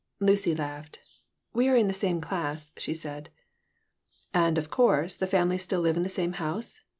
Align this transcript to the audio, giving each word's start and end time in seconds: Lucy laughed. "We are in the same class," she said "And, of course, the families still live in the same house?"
Lucy 0.19 0.55
laughed. 0.55 0.97
"We 1.53 1.67
are 1.69 1.75
in 1.75 1.85
the 1.85 1.93
same 1.93 2.21
class," 2.21 2.71
she 2.75 2.95
said 2.95 3.29
"And, 4.33 4.57
of 4.57 4.71
course, 4.71 5.15
the 5.15 5.27
families 5.27 5.61
still 5.61 5.81
live 5.81 5.95
in 5.95 6.01
the 6.01 6.09
same 6.09 6.33
house?" 6.41 6.81